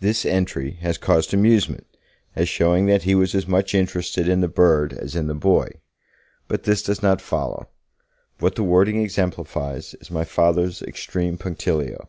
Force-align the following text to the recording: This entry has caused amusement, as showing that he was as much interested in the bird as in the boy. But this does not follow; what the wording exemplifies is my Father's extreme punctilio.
This 0.00 0.24
entry 0.24 0.78
has 0.80 0.96
caused 0.96 1.34
amusement, 1.34 1.86
as 2.34 2.48
showing 2.48 2.86
that 2.86 3.02
he 3.02 3.14
was 3.14 3.34
as 3.34 3.46
much 3.46 3.74
interested 3.74 4.26
in 4.26 4.40
the 4.40 4.48
bird 4.48 4.94
as 4.94 5.14
in 5.14 5.26
the 5.26 5.34
boy. 5.34 5.68
But 6.48 6.62
this 6.62 6.82
does 6.82 7.02
not 7.02 7.20
follow; 7.20 7.68
what 8.38 8.54
the 8.54 8.64
wording 8.64 9.02
exemplifies 9.02 9.92
is 10.00 10.10
my 10.10 10.24
Father's 10.24 10.80
extreme 10.80 11.36
punctilio. 11.36 12.08